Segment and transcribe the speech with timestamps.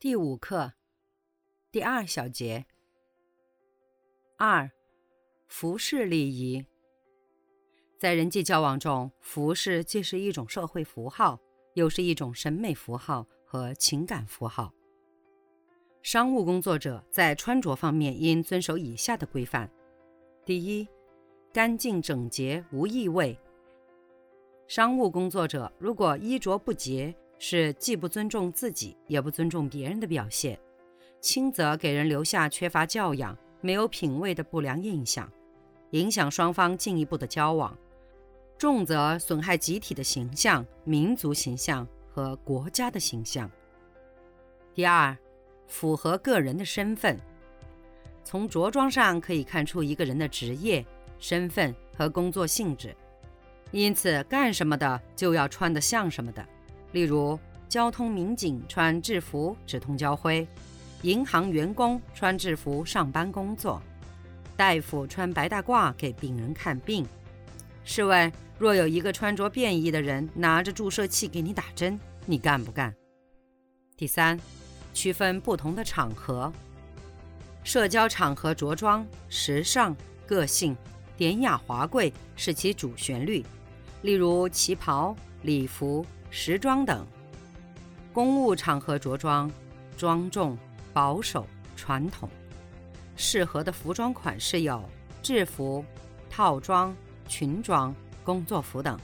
[0.00, 0.74] 第五课，
[1.72, 2.66] 第二小节。
[4.36, 4.70] 二，
[5.48, 6.64] 服饰礼仪。
[7.98, 11.40] 在人际交往中，服饰既是一种社会符号。
[11.74, 14.72] 又是一种审美符号和情感符号。
[16.02, 19.68] 商务工作者在穿着方面应遵守以下的规范：
[20.44, 20.86] 第一，
[21.52, 23.36] 干净整洁，无异味。
[24.68, 30.58] 商务工作者如果衣着不洁，是既不尊重自己，也不尊重别人的表现，
[31.20, 35.30] 轻则给人留下缺乏教养、没有品味的不良印象，
[35.90, 37.76] 影响双方进一步的交往。
[38.58, 43.48] 重则损害集体的形象、民族形象和国家的形象。
[44.74, 45.16] 第二，
[45.68, 47.16] 符合个人的身份。
[48.24, 50.84] 从着装上可以看出一个人的职业、
[51.20, 52.94] 身份和工作性质，
[53.70, 56.44] 因此干什么的就要穿得像什么的。
[56.92, 60.46] 例如，交通民警穿制服直通交徽，
[61.02, 63.82] 银行员工穿制服上班工作，
[64.56, 67.06] 大夫穿白大褂给病人看病。
[67.84, 68.32] 试问？
[68.58, 72.92] 若有一个穿着便衣的人拿着注射器给你打针，你干不干？
[73.96, 74.36] 第三，
[74.92, 76.52] 区分不同的场合。
[77.62, 80.76] 社交场合着装时尚、个性、
[81.16, 83.44] 典雅、华贵是其主旋律，
[84.02, 87.06] 例如旗袍、礼服、时装等。
[88.12, 89.50] 公务场合着装
[89.96, 90.56] 庄重、
[90.92, 92.28] 保守、传统。
[93.16, 94.82] 适合的服装款式有
[95.22, 95.84] 制服、
[96.28, 96.94] 套装、
[97.26, 97.94] 裙装。
[98.24, 99.00] 工作服等，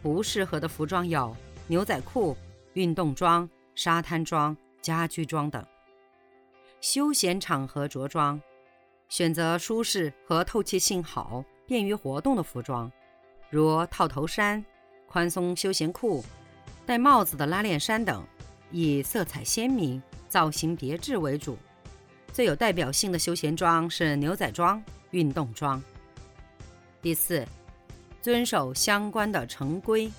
[0.00, 2.36] 不适合的服装有牛仔裤、
[2.74, 5.66] 运动装、沙滩装、家居装等。
[6.80, 8.40] 休闲场合着装，
[9.08, 12.88] 选择舒适和透气性好、便于活动的服装，
[13.50, 14.64] 如套头衫、
[15.12, 16.24] 宽松休闲裤、
[16.86, 18.24] 戴帽子的拉链衫等，
[18.70, 21.58] 以色彩鲜明、造型别致为主。
[22.32, 25.82] 最有代表性的休闲装是牛仔装、运动装。
[27.02, 27.46] 第四。
[28.22, 30.12] 遵守相关的成规。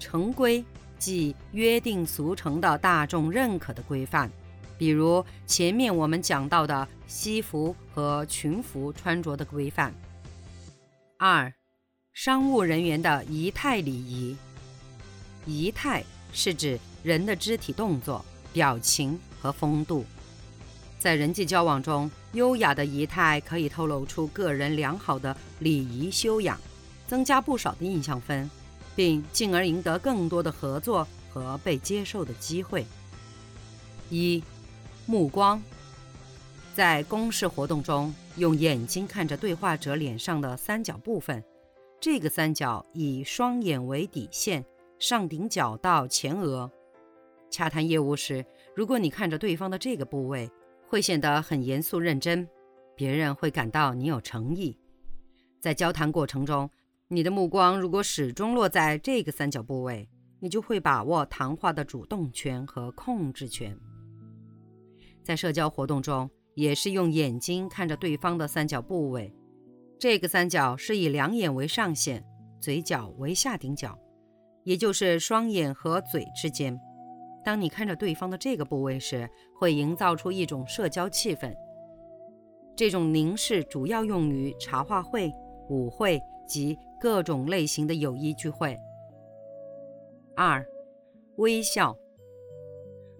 [0.00, 0.64] 成规
[0.98, 4.28] 即约定俗成的大众认可的规范，
[4.76, 9.94] 比如前面我们讲到的西服和裙服穿着的规范。
[11.16, 11.54] 二、
[12.14, 14.36] 商务人员的仪态礼仪。
[15.46, 16.02] 仪态
[16.32, 20.04] 是指人的肢体动作、表情和风度。
[20.96, 26.58] 在人际交往中，优雅的仪态可以透露出个人良好的礼仪修养，
[27.08, 28.48] 增加不少的印象分，
[28.94, 32.86] 并进而赢得更多的合作和被接受的机会。
[34.08, 34.40] 一、
[35.04, 35.60] 目光，
[36.76, 41.44] 在公事活动中，用眼睛看着对话者脸上的三角部分，
[42.04, 44.62] 这个三角以双眼为底线，
[44.98, 46.70] 上顶角到前额。
[47.50, 48.44] 洽谈业务时，
[48.76, 50.50] 如果你看着对方的这个部位，
[50.86, 52.46] 会显得很严肃认真，
[52.94, 54.76] 别人会感到你有诚意。
[55.58, 56.68] 在交谈过程中，
[57.08, 60.06] 你的目光如果始终落在这个三角部位，
[60.40, 63.74] 你就会把握谈话的主动权和控制权。
[65.22, 69.34] 在社交活动中，也是用眼睛看着对方的三角部位，
[70.04, 72.22] 这个三角是以两眼为上限，
[72.60, 73.98] 嘴角为下顶角，
[74.62, 76.78] 也就是双眼和嘴之间。
[77.42, 79.26] 当你看着对方的这个部位时，
[79.58, 81.50] 会营造出一种社交气氛。
[82.76, 85.32] 这种凝视主要用于茶话会、
[85.70, 88.78] 舞会及各种类型的友谊聚会。
[90.36, 90.62] 二、
[91.36, 91.96] 微笑。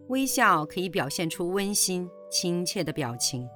[0.09, 3.49] 微笑可以表现出温馨、亲切的表情，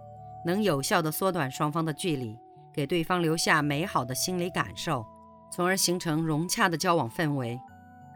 [0.47, 2.35] 能有效地缩短双方的距离，
[2.79, 5.05] 给对方留下美好的心理感受，
[5.51, 7.61] 从而形成融洽的交往氛围。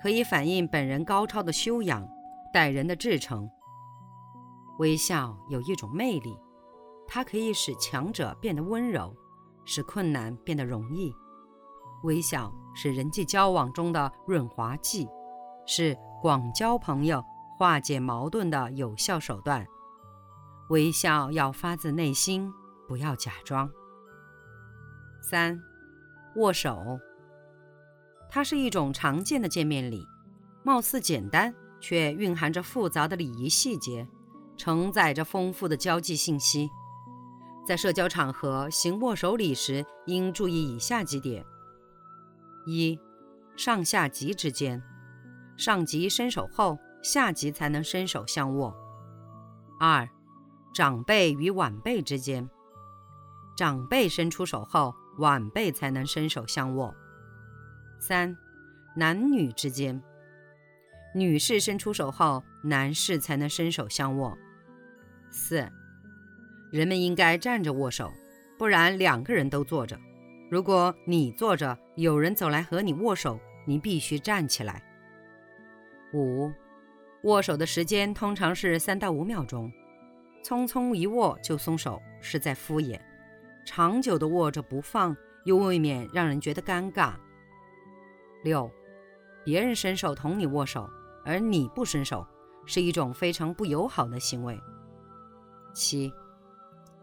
[0.01, 2.09] 可以反映本人高超的修养。
[2.53, 3.51] 待人的至诚。
[4.79, 6.39] 微笑有一种魅力，
[7.09, 9.13] 它可以使强者变得温柔，
[9.65, 11.13] 使困难变得容易。
[12.05, 15.09] 微笑是人际交往中的润滑剂，
[15.67, 17.25] 是广交朋友、
[17.59, 19.67] 化解矛盾的有效手段。
[20.69, 22.53] 微笑要发自内心，
[22.87, 23.69] 不要假装。
[25.23, 25.63] 三，
[26.37, 27.01] 握手。
[28.29, 30.07] 它是一种常见的见面礼，
[30.63, 31.55] 貌似简单。
[31.83, 34.07] 却蕴含着复杂的礼仪细节，
[34.57, 36.71] 承载着丰富的交际信息。
[37.67, 41.45] 在社交场合行握手礼时，应注意以下几点：
[42.67, 42.97] 一、
[43.57, 44.81] 上下级之间，
[45.57, 48.73] 上级伸手后，下级才能伸手相握；
[49.81, 50.09] 二、
[50.73, 52.49] 长辈与晚辈之间，
[53.57, 56.95] 长辈伸出手后，晚辈才能伸手相握；
[57.99, 58.37] 三、
[58.97, 60.01] 男女之间。
[61.15, 64.37] 女士伸出手后，男士才能伸手相握。
[65.31, 65.69] 四，
[66.71, 68.11] 人们应该站着握手，
[68.59, 69.99] 不然两个人都坐着。
[70.51, 74.83] 如果你坐着，有人走来和你握手，你必须站起来。
[76.15, 76.51] 五，
[77.25, 79.71] 握手的时间通常是三到五秒钟，
[80.43, 82.99] 匆匆一握就松手是在敷衍，
[83.65, 87.15] 长久的握着不放，又未免让人觉得尴尬。
[88.43, 88.71] 六，
[89.45, 90.89] 别人伸手同你握手。
[91.25, 92.27] 而你不伸手，
[92.67, 94.61] 是一种非常不友好的行为。
[95.73, 96.13] 七，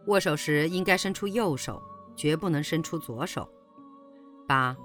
[0.07, 1.81] 握手时应该伸出右手，
[2.17, 3.49] 绝不能伸出左手。
[4.45, 4.75] 八，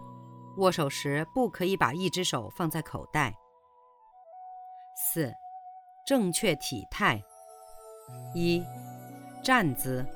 [0.59, 3.35] 握手时不可以把一只手放在口袋。
[4.97, 5.35] 四，
[6.07, 7.21] 正确体态。
[8.37, 8.63] 一，
[9.43, 10.07] 站姿。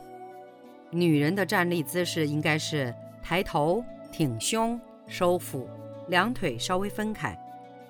[0.91, 5.69] 女人的站立姿势应该是抬头、挺胸、收腹，
[6.09, 7.39] 两腿稍微分开。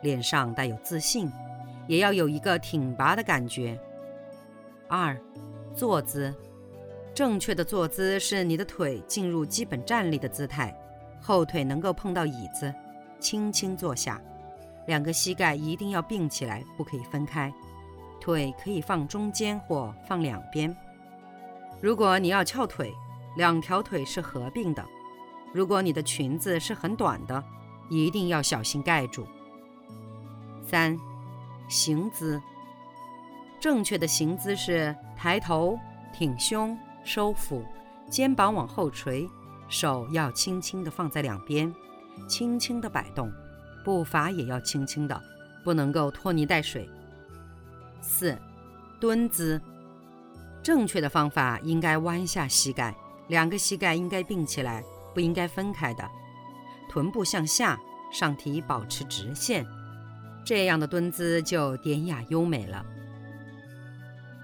[0.03, 1.29] 脸上带有自信，
[1.89, 3.77] 也要有一个挺拔的感觉。
[4.87, 5.19] 二，
[5.75, 6.33] 坐姿，
[7.12, 10.73] 正确的坐姿是你的腿进入基本站立的姿态，
[11.21, 12.73] 后腿能够碰到椅子，
[13.19, 14.23] 轻轻坐下，
[14.87, 17.53] 两个膝盖一定要并起来，不可以分开，
[18.21, 20.73] 腿可以放中间或放两边。
[21.81, 22.93] 如果你要翘腿，
[23.37, 24.85] 两条腿是合并的。
[25.53, 27.43] 如果你的裙子是很短的，
[27.89, 29.27] 一定要小心盖住。
[30.63, 30.99] 三，
[31.69, 32.41] 行姿。
[33.61, 35.79] 正确的行姿是抬头、
[36.13, 37.65] 挺胸、收腹，
[38.11, 39.29] 肩膀往后垂，
[39.69, 41.73] 手要轻轻地放在两边，
[42.29, 43.33] 轻轻地摆动，
[43.85, 45.21] 步伐也要轻轻的，
[45.65, 46.89] 不能够拖泥带水。
[48.01, 48.37] 四，
[49.01, 49.61] 蹲姿。
[50.69, 52.94] 正确的方法应该弯下膝盖，
[53.29, 54.85] 两个膝盖应该并起来，
[55.15, 56.06] 不应该分开的，
[56.91, 57.81] 臀部向下，
[58.12, 59.65] 上体保持直线。
[60.44, 62.85] 这样的蹲姿就典雅优美了。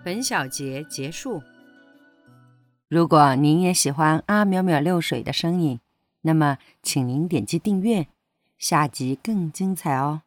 [0.03, 1.43] 本小节结束。
[2.89, 5.79] 如果您也喜欢阿淼淼六水的声音，
[6.23, 8.09] 那么请您点击订阅，
[8.57, 10.23] 下集更精彩哦。